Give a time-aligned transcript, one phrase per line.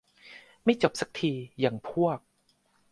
[0.63, 2.19] ไม่จบซักที อย่างพวก